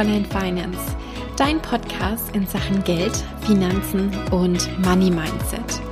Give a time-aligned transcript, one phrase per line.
[0.00, 0.96] Fräulein Finance,
[1.36, 3.12] dein Podcast in Sachen Geld,
[3.46, 5.82] Finanzen und Money Mindset.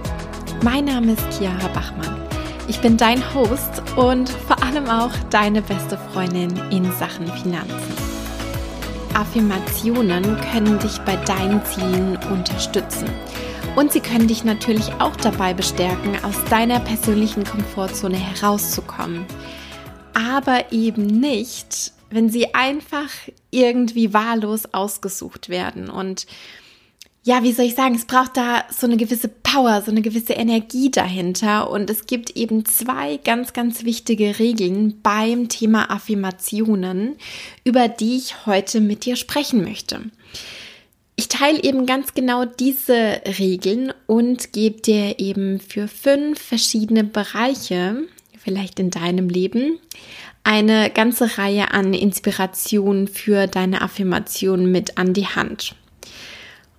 [0.65, 2.19] Mein Name ist Chiara Bachmann.
[2.69, 7.93] Ich bin dein Host und vor allem auch deine beste Freundin in Sachen Finanzen.
[9.13, 13.11] Affirmationen können dich bei deinen Zielen unterstützen.
[13.77, 19.27] Und sie können dich natürlich auch dabei bestärken, aus deiner persönlichen Komfortzone herauszukommen.
[20.15, 23.11] Aber eben nicht, wenn sie einfach
[23.51, 25.91] irgendwie wahllos ausgesucht werden.
[25.91, 26.27] Und
[27.25, 30.33] ja, wie soll ich sagen, es braucht da so eine gewisse Power, so eine gewisse
[30.33, 31.71] Energie dahinter.
[31.71, 37.17] Und es gibt eben zwei ganz, ganz wichtige Regeln beim Thema Affirmationen,
[37.65, 40.01] über die ich heute mit dir sprechen möchte.
[41.17, 48.05] Ich teile eben ganz genau diese Regeln und gebe dir eben für fünf verschiedene Bereiche,
[48.39, 49.81] vielleicht in deinem Leben,
[50.49, 55.75] eine ganze Reihe an Inspirationen für deine Affirmation mit an die Hand.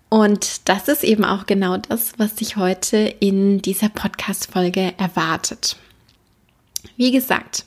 [0.09, 5.77] Und das ist eben auch genau das, was dich heute in dieser Podcast-Folge erwartet.
[6.97, 7.65] Wie gesagt,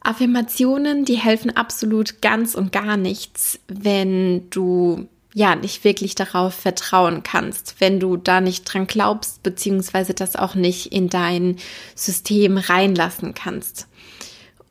[0.00, 7.24] Affirmationen, die helfen absolut ganz und gar nichts, wenn du ja nicht wirklich darauf vertrauen
[7.24, 11.56] kannst, wenn du da nicht dran glaubst, beziehungsweise das auch nicht in dein
[11.96, 13.88] System reinlassen kannst.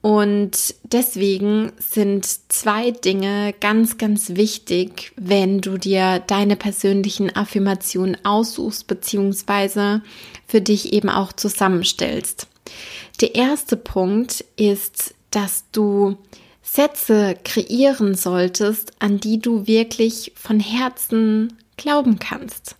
[0.01, 8.87] Und deswegen sind zwei Dinge ganz, ganz wichtig, wenn du dir deine persönlichen Affirmationen aussuchst,
[8.87, 10.01] beziehungsweise
[10.47, 12.47] für dich eben auch zusammenstellst.
[13.21, 16.17] Der erste Punkt ist, dass du
[16.63, 22.75] Sätze kreieren solltest, an die du wirklich von Herzen glauben kannst.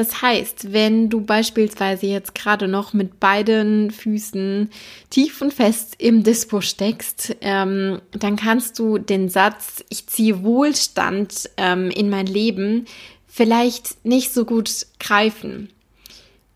[0.00, 4.70] Das heißt, wenn du beispielsweise jetzt gerade noch mit beiden Füßen
[5.10, 11.50] tief und fest im Dispo steckst, ähm, dann kannst du den Satz, ich ziehe Wohlstand
[11.58, 12.86] ähm, in mein Leben,
[13.26, 15.68] vielleicht nicht so gut greifen.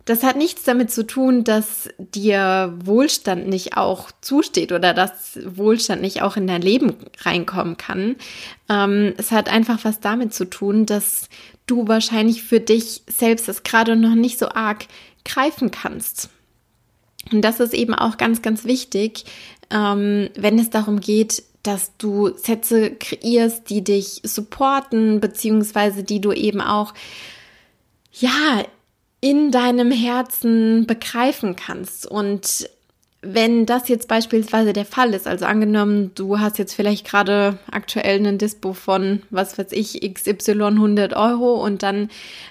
[0.04, 6.02] Das hat nichts damit zu tun, dass dir Wohlstand nicht auch zusteht oder dass Wohlstand
[6.02, 8.16] nicht auch in dein Leben reinkommen kann.
[8.68, 11.30] Ähm, es hat einfach was damit zu tun, dass
[11.66, 14.86] du wahrscheinlich für dich selbst das gerade noch nicht so arg
[15.24, 16.28] greifen kannst.
[17.32, 19.24] Und das ist eben auch ganz, ganz wichtig,
[19.70, 26.32] ähm, wenn es darum geht, dass du Sätze kreierst, die dich supporten, beziehungsweise die du
[26.32, 26.92] eben auch,
[28.12, 28.62] ja,
[29.24, 32.04] in deinem Herzen begreifen kannst.
[32.04, 32.68] Und
[33.22, 38.18] wenn das jetzt beispielsweise der Fall ist, also angenommen, du hast jetzt vielleicht gerade aktuell
[38.18, 42.10] einen Dispo von, was weiß ich, XY 100 Euro und dann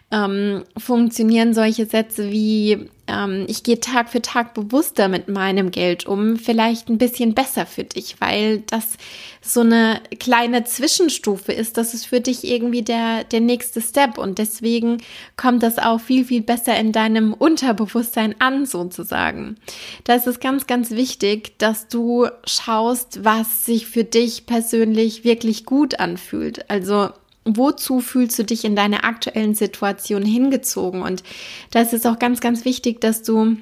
[0.09, 6.05] ähm, funktionieren solche Sätze wie, ähm, ich gehe Tag für Tag bewusster mit meinem Geld
[6.05, 8.97] um, vielleicht ein bisschen besser für dich, weil das
[9.41, 11.77] so eine kleine Zwischenstufe ist.
[11.77, 14.99] Das ist für dich irgendwie der, der nächste Step und deswegen
[15.35, 19.57] kommt das auch viel, viel besser in deinem Unterbewusstsein an, sozusagen.
[20.05, 25.65] Da ist es ganz, ganz wichtig, dass du schaust, was sich für dich persönlich wirklich
[25.65, 26.69] gut anfühlt.
[26.69, 27.09] Also
[27.45, 31.01] wozu fühlst du dich in deiner aktuellen Situation hingezogen?
[31.01, 31.23] Und
[31.71, 33.57] da ist auch ganz, ganz wichtig, dass du,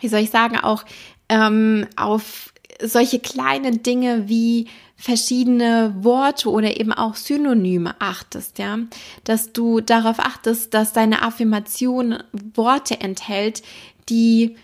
[0.00, 0.84] wie soll ich sagen, auch
[1.28, 2.52] ähm, auf
[2.82, 8.78] solche kleinen Dinge wie verschiedene Worte oder eben auch Synonyme achtest, ja,
[9.24, 12.22] dass du darauf achtest, dass deine Affirmation
[12.54, 13.62] Worte enthält,
[14.10, 14.56] die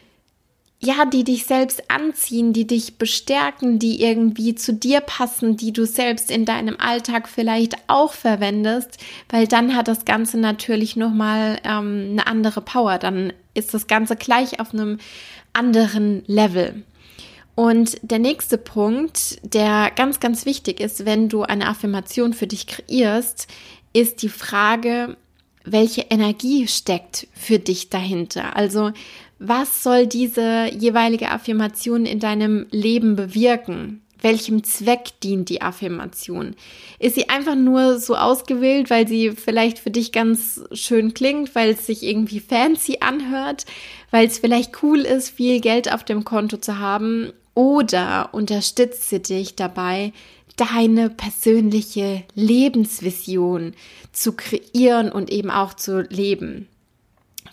[0.86, 5.84] ja, die dich selbst anziehen, die dich bestärken, die irgendwie zu dir passen, die du
[5.84, 8.98] selbst in deinem Alltag vielleicht auch verwendest,
[9.28, 12.98] weil dann hat das Ganze natürlich nochmal ähm, eine andere Power.
[12.98, 14.98] Dann ist das Ganze gleich auf einem
[15.52, 16.84] anderen Level.
[17.56, 22.66] Und der nächste Punkt, der ganz, ganz wichtig ist, wenn du eine Affirmation für dich
[22.68, 23.48] kreierst,
[23.92, 25.16] ist die Frage,
[25.64, 28.56] welche Energie steckt für dich dahinter?
[28.56, 28.92] Also
[29.38, 34.02] was soll diese jeweilige Affirmation in deinem Leben bewirken?
[34.22, 36.56] Welchem Zweck dient die Affirmation?
[36.98, 41.70] Ist sie einfach nur so ausgewählt, weil sie vielleicht für dich ganz schön klingt, weil
[41.70, 43.66] es sich irgendwie fancy anhört,
[44.10, 47.32] weil es vielleicht cool ist, viel Geld auf dem Konto zu haben?
[47.54, 50.12] Oder unterstützt sie dich dabei,
[50.56, 53.74] deine persönliche Lebensvision
[54.12, 56.68] zu kreieren und eben auch zu leben?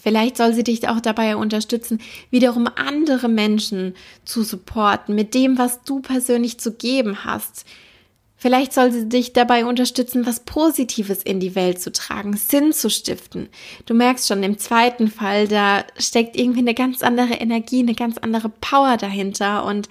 [0.04, 3.96] Vielleicht soll sie dich auch dabei unterstützen, wiederum andere Menschen
[4.26, 7.66] zu supporten mit dem, was du persönlich zu geben hast.
[8.36, 12.90] Vielleicht soll sie dich dabei unterstützen, was Positives in die Welt zu tragen, Sinn zu
[12.90, 13.48] stiften.
[13.86, 18.18] Du merkst schon, im zweiten Fall, da steckt irgendwie eine ganz andere Energie, eine ganz
[18.18, 19.88] andere Power dahinter und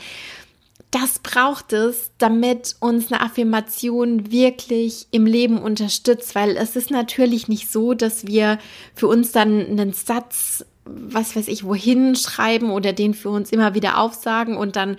[0.93, 7.49] das braucht es, damit uns eine Affirmation wirklich im Leben unterstützt, weil es ist natürlich
[7.49, 8.59] nicht so, dass wir
[8.94, 13.75] für uns dann einen Satz, was weiß ich, wohin schreiben oder den für uns immer
[13.75, 14.99] wieder aufsagen und dann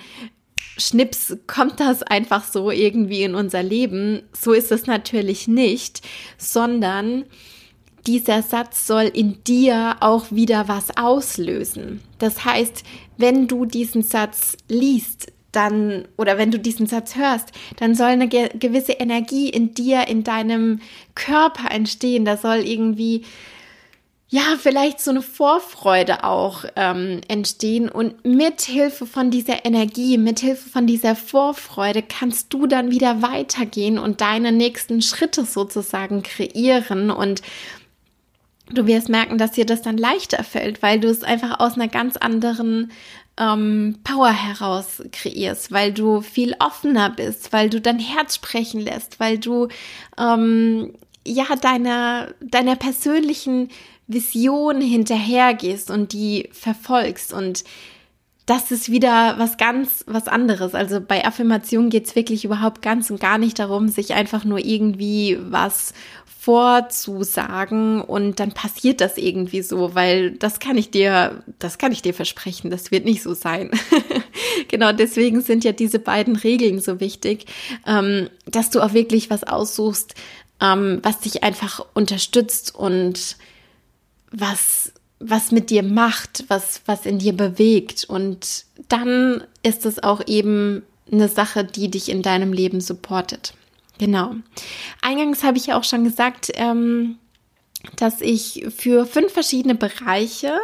[0.78, 4.24] Schnips kommt das einfach so irgendwie in unser Leben.
[4.34, 6.02] So ist es natürlich nicht,
[6.40, 7.26] sondern
[8.08, 12.02] dieser Satz soll in dir auch wieder was auslösen.
[12.18, 12.84] Das heißt,
[13.18, 18.28] wenn du diesen Satz liest, dann, oder wenn du diesen Satz hörst, dann soll eine
[18.28, 20.82] ge gewisse Energie in dir, in deinem
[21.16, 22.26] Körper entstehen.
[22.26, 23.24] Da soll irgendwie,
[24.30, 27.88] ja, vielleicht so eine Vorfreude auch ähm, entstehen.
[27.88, 33.22] Und mit Hilfe von dieser Energie, mit Hilfe von dieser Vorfreude kannst du dann wieder
[33.22, 37.42] weitergehen und deine nächsten Schritte sozusagen kreieren und
[38.72, 41.90] Du wirst merken, dass dir das dann leichter fällt, weil du es einfach aus einer
[41.90, 42.92] ganz anderen
[43.38, 49.20] ähm, Power heraus kreierst, weil du viel offener bist, weil du dein Herz sprechen lässt,
[49.20, 49.70] weil du
[50.18, 50.94] ähm,
[51.26, 53.70] ja deiner deiner persönlichen
[54.08, 57.34] Vision hinterhergehst und die verfolgst.
[57.34, 57.64] Und
[58.46, 60.76] das ist wieder was ganz was anderes.
[60.76, 64.60] Also bei Affirmation geht es wirklich überhaupt ganz und gar nicht darum, sich einfach nur
[64.60, 65.94] irgendwie was
[66.44, 72.02] vorzusagen und dann passiert das irgendwie so, weil das kann ich dir, das kann ich
[72.02, 73.72] dir versprechen, das wird nicht so sein.
[74.68, 77.46] genau deswegen sind ja diese beiden Regeln so wichtig,
[77.88, 80.16] ähm, dass du auch wirklich was aussuchst,
[80.60, 83.38] ähm, was dich einfach unterstützt und
[84.30, 84.92] was
[85.26, 90.84] was mit dir macht, was was in dir bewegt und dann ist es auch eben
[91.12, 93.54] eine Sache, die dich in deinem Leben supportet.
[94.00, 94.36] Genau.
[95.02, 97.18] Eingangs habe ich ja auch schon gesagt, ähm,
[97.96, 100.58] dass ich für fünf verschiedene Bereiche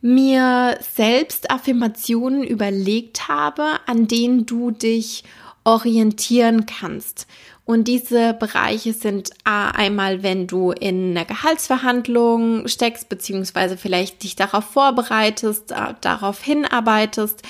[0.00, 5.24] mir selbst Affirmationen überlegt habe, an denen du dich
[5.64, 7.26] orientieren kannst.
[7.66, 14.64] Und diese Bereiche sind einmal, wenn du in einer Gehaltsverhandlung steckst, beziehungsweise vielleicht dich darauf
[14.64, 17.42] vorbereitest, darauf hinarbeitest,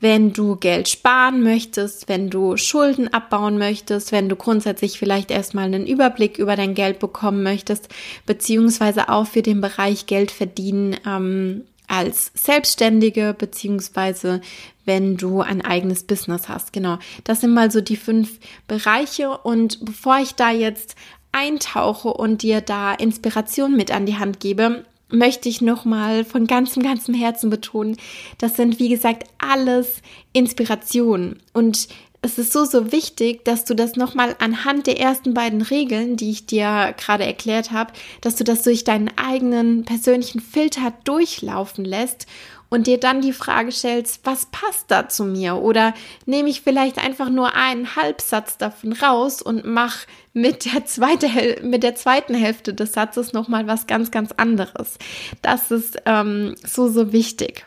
[0.00, 5.66] wenn du Geld sparen möchtest, wenn du Schulden abbauen möchtest, wenn du grundsätzlich vielleicht erstmal
[5.66, 7.88] einen Überblick über dein Geld bekommen möchtest,
[8.26, 14.40] beziehungsweise auch für den Bereich Geld verdienen ähm, als Selbstständige, beziehungsweise
[14.84, 16.72] wenn du ein eigenes Business hast.
[16.72, 18.38] Genau, das sind mal so die fünf
[18.68, 19.36] Bereiche.
[19.38, 20.94] Und bevor ich da jetzt
[21.32, 26.84] eintauche und dir da Inspiration mit an die Hand gebe, möchte ich nochmal von ganzem,
[26.84, 27.96] ganzem Herzen betonen,
[28.38, 30.00] das sind, wie gesagt, alles
[30.32, 31.40] Inspirationen.
[31.52, 31.88] Und
[32.22, 36.30] es ist so, so wichtig, dass du das nochmal anhand der ersten beiden Regeln, die
[36.30, 42.26] ich dir gerade erklärt habe, dass du das durch deinen eigenen persönlichen Filter durchlaufen lässt
[42.68, 45.56] und dir dann die Frage stellst, was passt da zu mir?
[45.56, 45.92] Oder
[46.24, 51.82] nehme ich vielleicht einfach nur einen Halbsatz davon raus und mache mit der, zweite, mit
[51.82, 54.98] der zweiten Hälfte des Satzes nochmal was ganz, ganz anderes.
[55.42, 57.66] Das ist ähm, so, so wichtig.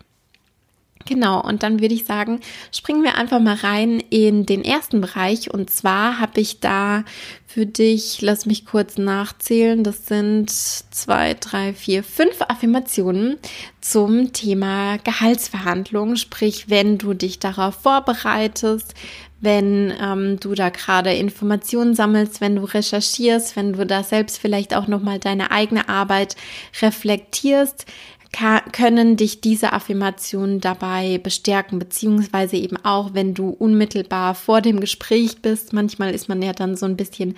[1.05, 2.39] Genau, und dann würde ich sagen,
[2.71, 5.53] springen wir einfach mal rein in den ersten Bereich.
[5.53, 7.03] Und zwar habe ich da
[7.45, 13.37] für dich, lass mich kurz nachzählen, das sind zwei, drei, vier, fünf Affirmationen
[13.81, 16.15] zum Thema Gehaltsverhandlungen.
[16.15, 18.95] Sprich, wenn du dich darauf vorbereitest,
[19.43, 24.73] wenn ähm, du da gerade Informationen sammelst, wenn du recherchierst, wenn du da selbst vielleicht
[24.73, 26.37] auch nochmal deine eigene Arbeit
[26.81, 27.85] reflektierst,
[28.33, 35.41] können dich diese Affirmationen dabei bestärken, beziehungsweise eben auch, wenn du unmittelbar vor dem Gespräch
[35.41, 35.71] bist.
[35.71, 37.35] Manchmal ist man ja dann so ein bisschen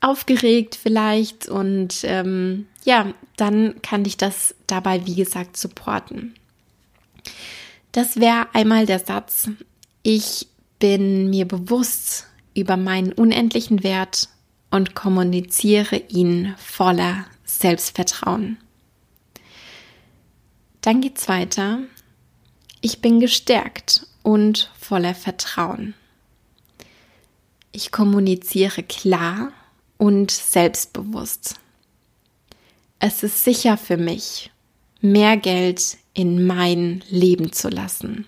[0.00, 6.34] aufgeregt vielleicht und ähm, ja, dann kann dich das dabei, wie gesagt, supporten.
[7.92, 9.50] Das wäre einmal der Satz,
[10.02, 10.48] ich
[10.78, 14.28] bin mir bewusst über meinen unendlichen Wert
[14.70, 18.58] und kommuniziere ihn voller Selbstvertrauen.
[20.80, 21.80] Dann geht's weiter.
[22.80, 25.94] Ich bin gestärkt und voller Vertrauen.
[27.72, 29.52] Ich kommuniziere klar
[29.96, 31.56] und selbstbewusst.
[33.00, 34.50] Es ist sicher für mich,
[35.00, 38.26] mehr Geld in mein Leben zu lassen.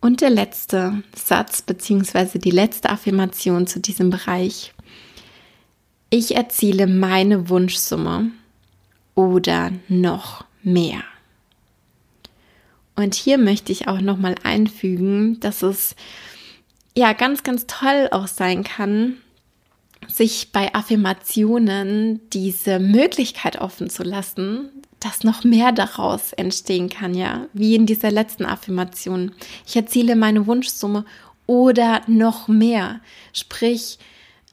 [0.00, 4.72] Und der letzte Satz beziehungsweise die letzte Affirmation zu diesem Bereich.
[6.08, 8.30] Ich erziele meine Wunschsumme
[9.14, 11.02] oder noch mehr.
[12.96, 15.96] Und hier möchte ich auch nochmal einfügen, dass es
[16.96, 19.16] ja ganz, ganz toll auch sein kann,
[20.06, 27.46] sich bei Affirmationen diese Möglichkeit offen zu lassen, dass noch mehr daraus entstehen kann, ja,
[27.52, 29.32] wie in dieser letzten Affirmation.
[29.66, 31.04] Ich erziele meine Wunschsumme
[31.46, 33.00] oder noch mehr.
[33.32, 33.98] Sprich,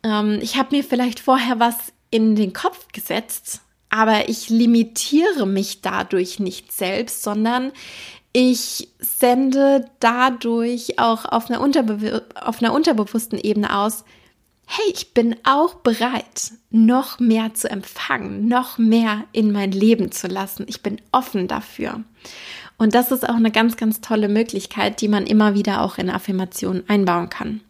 [0.03, 1.75] ähm, ich habe mir vielleicht vorher was
[2.09, 3.61] in den Kopf gesetzt,
[3.97, 7.71] aber ich limitiere mich dadurch nicht selbst, sondern
[8.31, 14.05] ich sende dadurch auch auf einer, Unterbe auf einer unterbewussten Ebene aus,
[14.67, 20.27] hey, ich bin auch bereit, noch mehr zu empfangen, noch mehr in mein Leben zu
[20.27, 20.67] lassen.
[20.69, 22.03] Ich bin offen dafür.
[22.77, 26.11] Und das ist auch eine ganz, ganz tolle Möglichkeit, die man immer wieder auch in
[26.11, 27.61] Affirmationen einbauen kann.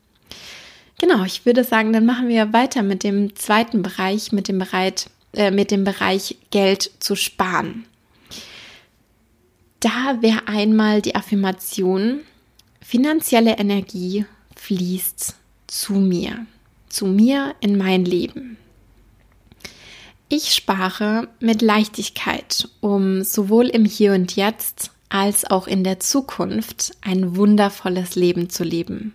[1.00, 5.10] Genau, ich würde sagen, dann machen wir weiter mit dem zweiten Bereich, mit dem, Bereit,
[5.34, 7.86] äh, mit dem Bereich Geld zu sparen.
[9.80, 12.22] Da wäre einmal die Affirmation,
[12.82, 15.36] finanzielle Energie fließt
[15.68, 16.46] zu mir
[16.90, 18.58] zu mir in mein Leben.
[20.30, 26.92] Ich spare mit Leichtigkeit, um sowohl im Hier und Jetzt als auch in der Zukunft
[27.02, 29.14] ein wundervolles Leben zu leben.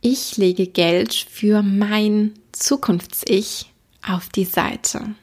[0.00, 3.66] Ich lege Geld für mein Zukunfts-Ich
[4.06, 5.14] auf die Seite.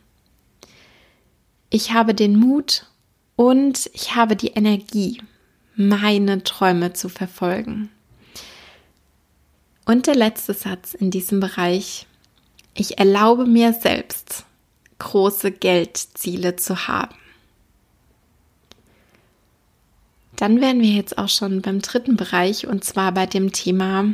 [1.69, 2.85] Ich habe den Mut
[3.35, 5.21] und ich habe die Energie,
[5.75, 7.89] meine Träume zu verfolgen.
[9.85, 12.07] Und der letzte Satz in diesem Bereich.
[12.73, 14.45] Ich erlaube mir selbst,
[14.99, 17.15] große Geldziele zu haben.
[20.35, 24.13] Dann wären wir jetzt auch schon beim dritten Bereich und zwar bei dem Thema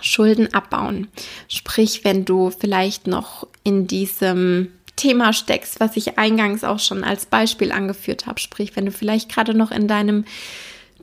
[0.00, 1.08] Schulden abbauen.
[1.48, 7.26] Sprich, wenn du vielleicht noch in diesem Thema steckst, was ich eingangs auch schon als
[7.26, 8.38] Beispiel angeführt habe.
[8.38, 10.24] Sprich, wenn du vielleicht gerade noch in deinem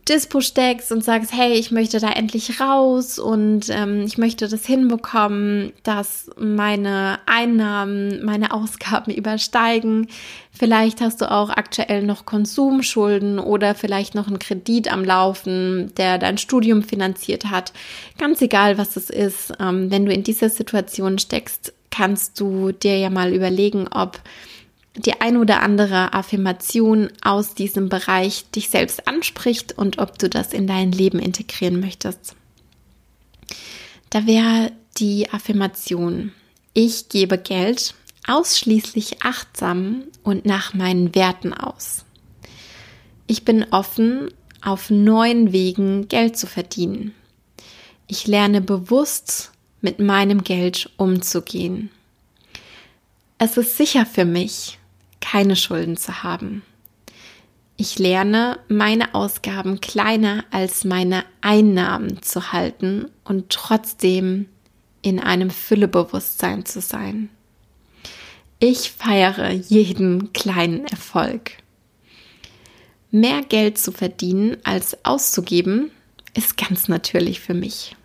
[0.07, 4.65] Dispo steckst und sagst, hey, ich möchte da endlich raus und ähm, ich möchte das
[4.65, 10.07] hinbekommen, dass meine Einnahmen, meine Ausgaben übersteigen.
[10.51, 16.17] Vielleicht hast du auch aktuell noch Konsumschulden oder vielleicht noch einen Kredit am Laufen, der
[16.17, 17.73] dein Studium finanziert hat.
[18.17, 22.97] Ganz egal, was es ist, ähm, wenn du in dieser Situation steckst, kannst du dir
[22.97, 24.21] ja mal überlegen, ob
[24.95, 30.53] die ein oder andere Affirmation aus diesem Bereich dich selbst anspricht und ob du das
[30.53, 32.35] in dein Leben integrieren möchtest.
[34.09, 36.31] Da wäre die Affirmation,
[36.73, 37.93] ich gebe Geld
[38.27, 42.05] ausschließlich achtsam und nach meinen Werten aus.
[43.27, 44.29] Ich bin offen,
[44.61, 47.13] auf neuen Wegen Geld zu verdienen.
[48.07, 49.51] Ich lerne bewusst
[49.87, 51.89] mit meinem Geld umzugehen.
[53.37, 54.79] Es ist sicher für mich,
[55.21, 56.61] keine Schulden zu haben.
[57.77, 64.47] Ich lerne, meine Ausgaben kleiner als meine Einnahmen zu halten und trotzdem
[65.03, 67.29] in einem Füllebewusstsein zu sein.
[68.59, 71.51] Ich feiere jeden kleinen Erfolg.
[73.09, 75.91] Mehr Geld zu verdienen als auszugeben,
[76.33, 77.96] ist ganz natürlich für mich.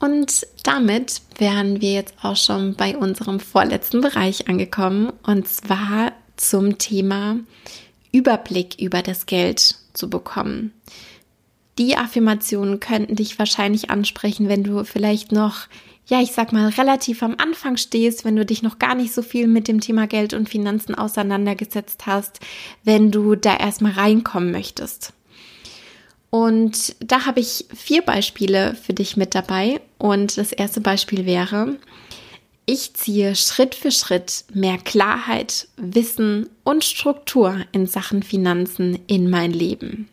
[0.00, 6.78] Und damit wären wir jetzt auch schon bei unserem vorletzten Bereich angekommen und zwar zum
[6.78, 7.36] Thema
[8.10, 10.72] Überblick über das Geld zu bekommen.
[11.78, 15.66] Die Affirmationen könnten dich wahrscheinlich ansprechen, wenn du vielleicht noch,
[16.06, 19.20] ja, ich sag mal, relativ am Anfang stehst, wenn du dich noch gar nicht so
[19.22, 22.40] viel mit dem Thema Geld und Finanzen auseinandergesetzt hast,
[22.84, 25.12] wenn du da erstmal reinkommen möchtest.
[26.30, 29.80] Und da habe ich vier Beispiele für dich mit dabei.
[29.98, 31.76] Und das erste Beispiel wäre,
[32.66, 39.52] ich ziehe Schritt für Schritt mehr Klarheit, Wissen und Struktur in Sachen Finanzen in mein
[39.52, 40.08] Leben.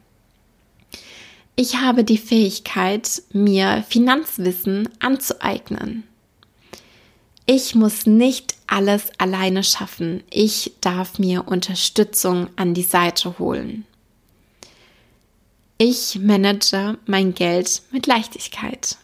[1.55, 6.03] Ich habe die Fähigkeit, mir Finanzwissen anzueignen.
[7.45, 10.23] Ich muss nicht alles alleine schaffen.
[10.29, 13.85] Ich darf mir Unterstützung an die Seite holen.
[15.79, 18.97] Ich manage mein Geld mit Leichtigkeit.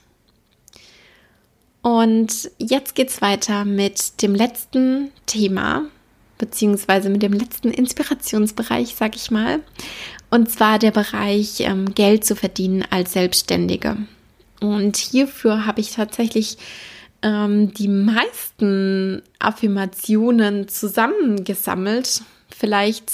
[1.84, 5.86] Und jetzt geht's weiter mit dem letzten Thema,
[6.38, 9.60] beziehungsweise mit dem letzten Inspirationsbereich, sag ich mal.
[10.32, 13.98] Und zwar der Bereich ähm, Geld zu verdienen als Selbstständige.
[14.60, 16.58] Und hierfür habe ich tatsächlich
[17.22, 22.24] ähm, die meisten Affirmationen zusammengesammelt.
[22.50, 23.12] Vielleicht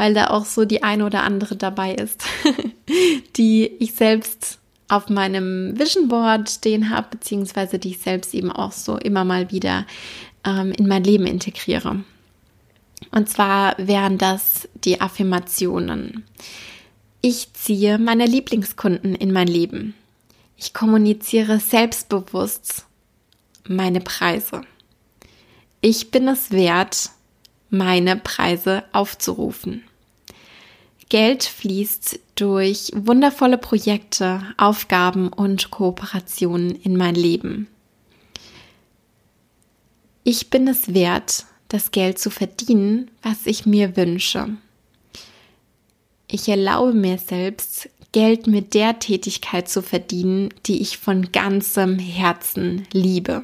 [0.00, 2.24] weil da auch so die eine oder andere dabei ist,
[3.36, 8.72] die ich selbst auf meinem Vision Board stehen habe, beziehungsweise die ich selbst eben auch
[8.72, 9.86] so immer mal wieder
[10.42, 12.02] ähm, in mein Leben integriere.
[13.10, 16.24] Und zwar wären das die Affirmationen.
[17.20, 19.92] Ich ziehe meine Lieblingskunden in mein Leben.
[20.56, 22.86] Ich kommuniziere selbstbewusst
[23.68, 24.62] meine Preise.
[25.82, 27.10] Ich bin es wert,
[27.68, 29.84] meine Preise aufzurufen.
[31.10, 37.66] Geld fließt durch wundervolle Projekte, Aufgaben und Kooperationen in mein Leben.
[40.22, 44.56] Ich bin es wert, das Geld zu verdienen, was ich mir wünsche.
[46.28, 52.86] Ich erlaube mir selbst, Geld mit der Tätigkeit zu verdienen, die ich von ganzem Herzen
[52.92, 53.42] liebe.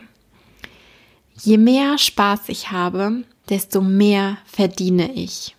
[1.42, 5.56] Je mehr Spaß ich habe, desto mehr verdiene ich.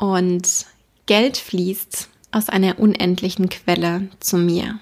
[0.00, 0.64] Und
[1.04, 4.80] Geld fließt aus einer unendlichen Quelle zu mir.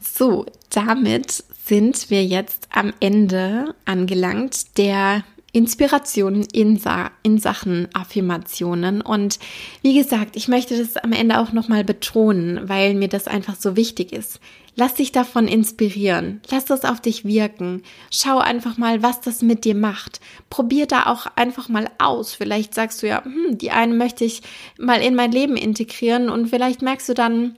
[0.00, 9.00] So, damit sind wir jetzt am Ende angelangt der Inspiration in, Sa in Sachen Affirmationen.
[9.00, 9.38] Und
[9.80, 13.76] wie gesagt, ich möchte das am Ende auch nochmal betonen, weil mir das einfach so
[13.76, 14.40] wichtig ist.
[14.76, 16.40] Lass dich davon inspirieren.
[16.50, 17.82] Lass das auf dich wirken.
[18.10, 20.20] Schau einfach mal, was das mit dir macht.
[20.50, 22.34] Probier da auch einfach mal aus.
[22.34, 24.42] Vielleicht sagst du ja, hm, die eine möchte ich
[24.78, 27.56] mal in mein Leben integrieren und vielleicht merkst du dann,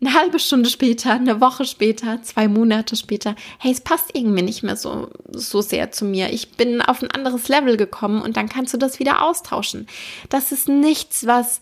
[0.00, 4.62] eine halbe Stunde später, eine Woche später, zwei Monate später, hey, es passt irgendwie nicht
[4.62, 6.32] mehr so, so sehr zu mir.
[6.32, 9.88] Ich bin auf ein anderes Level gekommen und dann kannst du das wieder austauschen.
[10.28, 11.58] Das ist nichts, was,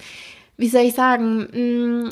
[0.59, 2.09] wie soll ich sagen, mm,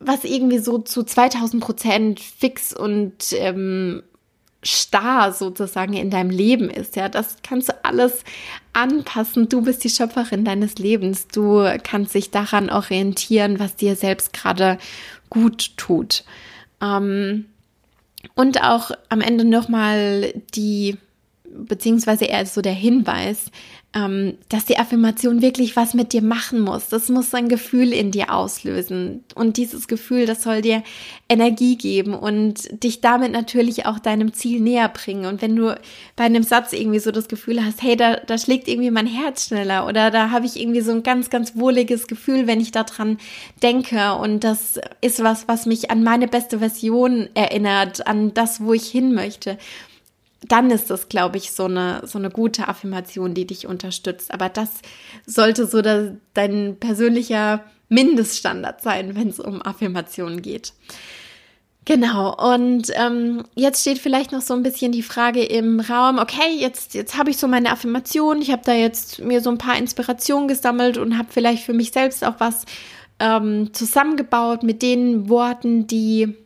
[0.00, 4.02] was irgendwie so zu 2000 Prozent fix und ähm,
[4.62, 6.96] starr sozusagen in deinem Leben ist.
[6.96, 8.24] Ja, das kannst du alles
[8.72, 9.48] anpassen.
[9.48, 11.28] Du bist die Schöpferin deines Lebens.
[11.28, 14.78] Du kannst dich daran orientieren, was dir selbst gerade
[15.30, 16.24] gut tut.
[16.82, 17.46] Ähm,
[18.34, 20.98] und auch am Ende nochmal die,
[21.44, 23.50] beziehungsweise eher so der Hinweis,
[23.92, 26.88] ähm, dass die Affirmation wirklich was mit dir machen muss.
[26.88, 29.24] Das muss ein Gefühl in dir auslösen.
[29.34, 30.84] Und dieses Gefühl, das soll dir
[31.28, 35.26] Energie geben und dich damit natürlich auch deinem Ziel näher bringen.
[35.26, 35.76] Und wenn du
[36.14, 39.48] bei einem Satz irgendwie so das Gefühl hast, hey, da, da schlägt irgendwie mein Herz
[39.48, 43.18] schneller oder da habe ich irgendwie so ein ganz, ganz wohliges Gefühl, wenn ich daran
[43.60, 44.14] denke.
[44.14, 48.86] Und das ist was, was mich an meine beste Version erinnert, an das, wo ich
[48.86, 49.58] hin möchte
[50.48, 54.32] dann ist das, glaube ich, so eine, so eine gute Affirmation, die dich unterstützt.
[54.32, 54.70] Aber das
[55.26, 60.72] sollte so der, dein persönlicher Mindeststandard sein, wenn es um Affirmationen geht.
[61.86, 66.54] Genau, und ähm, jetzt steht vielleicht noch so ein bisschen die Frage im Raum, okay,
[66.56, 69.76] jetzt, jetzt habe ich so meine Affirmation, ich habe da jetzt mir so ein paar
[69.76, 72.64] Inspirationen gesammelt und habe vielleicht für mich selbst auch was
[73.18, 76.36] ähm, zusammengebaut mit den Worten, die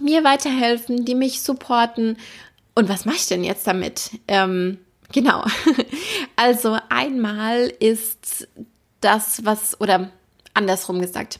[0.00, 2.16] mir weiterhelfen, die mich supporten
[2.74, 4.10] und was mache ich denn jetzt damit?
[4.28, 4.78] Ähm,
[5.12, 5.44] genau.
[6.36, 8.48] Also einmal ist
[9.00, 10.10] das, was, oder
[10.52, 11.38] andersrum gesagt,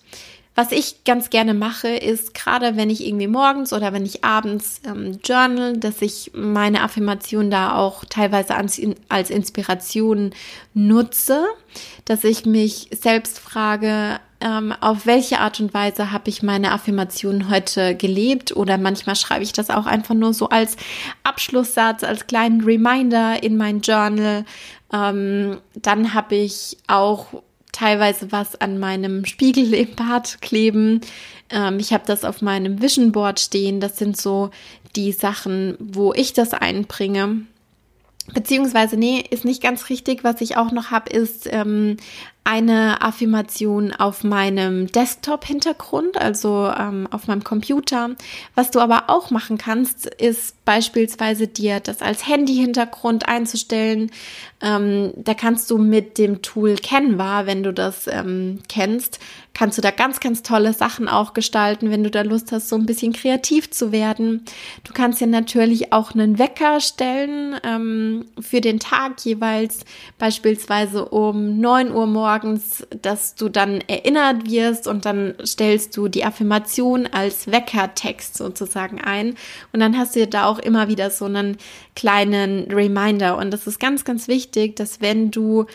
[0.55, 4.81] was ich ganz gerne mache, ist gerade wenn ich irgendwie morgens oder wenn ich abends
[4.87, 10.33] ähm, journal, dass ich meine Affirmation da auch teilweise als, als Inspiration
[10.73, 11.45] nutze,
[12.05, 17.49] dass ich mich selbst frage, ähm, auf welche Art und Weise habe ich meine Affirmation
[17.49, 20.77] heute gelebt oder manchmal schreibe ich das auch einfach nur so als
[21.23, 24.45] Abschlusssatz, als kleinen Reminder in mein Journal.
[24.93, 31.01] Ähm, dann habe ich auch teilweise was an meinem Spiegel im Bad kleben.
[31.49, 33.81] Ähm, ich habe das auf meinem Vision Board stehen.
[33.81, 34.51] Das sind so
[34.95, 37.47] die Sachen, wo ich das einbringe.
[38.33, 40.23] Beziehungsweise, nee, ist nicht ganz richtig.
[40.23, 41.97] Was ich auch noch habe, ist ähm,
[42.45, 48.11] eine Affirmation auf meinem Desktop-Hintergrund, also ähm, auf meinem Computer.
[48.55, 54.11] Was du aber auch machen kannst, ist beispielsweise dir das als Handy-Hintergrund einzustellen.
[54.61, 59.21] Ähm, da kannst du mit dem Tool Canva, wenn du das ähm, kennst,
[59.55, 62.77] kannst du da ganz, ganz tolle Sachen auch gestalten, wenn du da Lust hast, so
[62.77, 64.45] ein bisschen kreativ zu werden.
[64.83, 69.85] Du kannst dir natürlich auch einen Wecker stellen ähm, für den Tag jeweils,
[70.19, 72.34] beispielsweise um neun Uhr morgens,
[73.03, 79.37] dass du dann erinnert wirst und dann stellst du die Affirmation als Weckertext sozusagen ein.
[79.73, 81.57] Und dann hast du da auch immer wieder so einen
[81.95, 83.37] kleinen Reminder.
[83.37, 85.67] Und das ist ganz, ganz wichtig, dass wenn du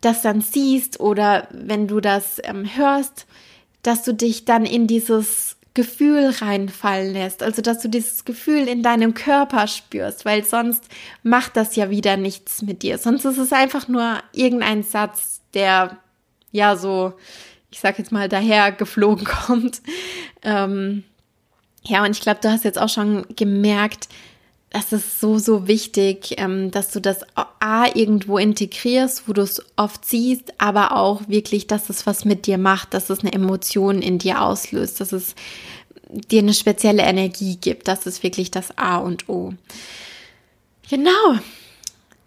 [0.00, 3.26] das dann siehst oder wenn du das ähm, hörst,
[3.82, 8.82] dass du dich dann in dieses Gefühl reinfallen lässt, also dass du dieses Gefühl in
[8.82, 10.84] deinem Körper spürst, weil sonst
[11.22, 12.96] macht das ja wieder nichts mit dir.
[12.96, 15.98] Sonst ist es einfach nur irgendein Satz, der
[16.52, 17.14] ja so,
[17.70, 19.82] ich sag jetzt mal, daher geflogen kommt.
[20.42, 21.02] Ähm,
[21.82, 24.08] ja, und ich glaube, du hast jetzt auch schon gemerkt,
[24.70, 29.62] das ist so, so wichtig, ähm, dass du das A irgendwo integrierst, wo du es
[29.76, 34.02] oft siehst, aber auch wirklich, dass es was mit dir macht, dass es eine Emotion
[34.02, 35.34] in dir auslöst, dass es
[36.10, 37.88] dir eine spezielle Energie gibt.
[37.88, 39.54] Das ist wirklich das A und O.
[40.90, 41.38] Genau.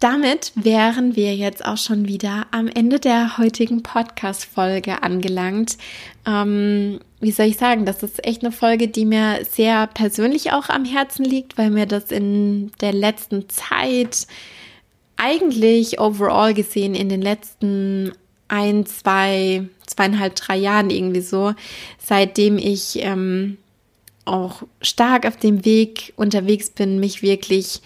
[0.00, 5.76] Damit wären wir jetzt auch schon wieder am Ende der heutigen Podcast-Folge angelangt.
[6.26, 10.70] Ähm, wie soll ich sagen, das ist echt eine Folge, die mir sehr persönlich auch
[10.70, 14.26] am Herzen liegt, weil mir das in der letzten Zeit
[15.16, 18.12] eigentlich overall gesehen in den letzten
[18.48, 21.52] ein, zwei, zweieinhalb, drei Jahren irgendwie so,
[21.98, 23.58] seitdem ich ähm,
[24.24, 27.82] auch stark auf dem Weg unterwegs bin, mich wirklich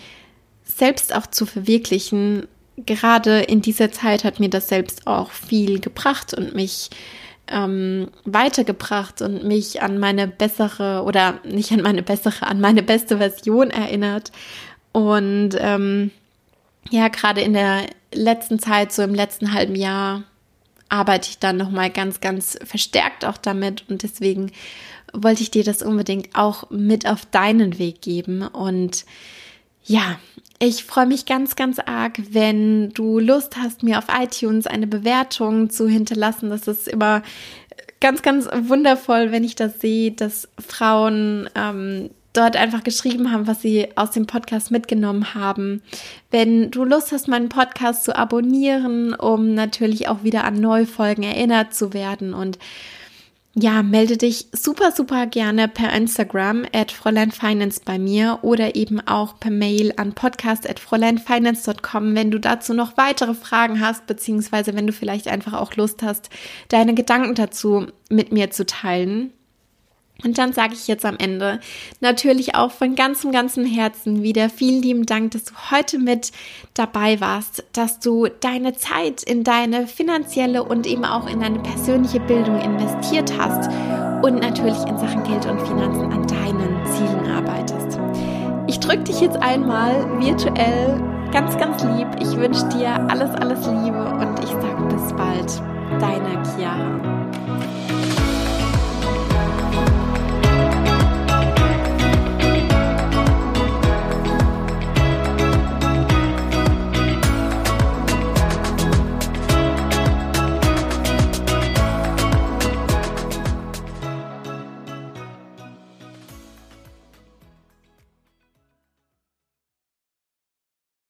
[0.77, 2.47] selbst auch zu verwirklichen.
[2.77, 6.91] Gerade in dieser Zeit hat mir das selbst auch viel gebracht und mich
[7.49, 13.19] ähm, weitergebracht und mich an meine bessere oder nicht an meine bessere, an meine beste
[13.19, 14.33] Version erinnert.
[14.93, 16.11] Und ähm,
[16.91, 20.25] ja, gerade in der letzten Zeit, so im letzten halben Jahr,
[20.89, 23.85] arbeite ich dann nochmal ganz, ganz verstärkt auch damit.
[23.89, 24.53] Und deswegen
[25.13, 28.43] wollte ich dir das unbedingt auch mit auf deinen Weg geben.
[28.43, 29.05] Und
[29.85, 30.19] ja,
[30.59, 35.69] ich freue mich ganz, ganz arg, wenn du Lust hast, mir auf iTunes eine Bewertung
[35.69, 36.49] zu hinterlassen.
[36.49, 37.23] Das ist immer
[38.01, 43.63] ganz, ganz wundervoll, wenn ich das sehe, dass Frauen ähm, dort einfach geschrieben haben, was
[43.63, 45.83] sie aus dem Podcast mitgenommen haben.
[46.31, 51.75] Wenn du Lust hast, meinen Podcast zu abonnieren, um natürlich auch wieder an Neufolgen erinnert
[51.75, 52.59] zu werden und
[53.57, 59.01] ja, melde dich super, super gerne per Instagram at Fräulein Finance bei mir oder eben
[59.01, 64.75] auch per Mail an podcast at fräuleinfinance.com, wenn du dazu noch weitere Fragen hast, beziehungsweise
[64.75, 66.31] wenn du vielleicht einfach auch Lust hast,
[66.69, 69.33] deine Gedanken dazu mit mir zu teilen.
[70.23, 71.61] Und dann sage ich jetzt am Ende
[72.01, 76.31] natürlich auch von ganzem, ganzem Herzen wieder vielen lieben Dank, dass du heute mit
[76.73, 82.21] dabei warst, dass du deine Zeit in deine finanzielle und eben auch in deine persönliche
[82.21, 83.69] Bildung investiert hast
[84.25, 87.99] und natürlich in Sachen Geld und Finanzen an deinen Zielen arbeitest.
[88.69, 92.07] Ich drücke dich jetzt einmal virtuell ganz, ganz lieb.
[92.21, 95.61] Ich wünsche dir alles, alles Liebe und ich sage bis bald.
[96.01, 97.25] Deine Chiara.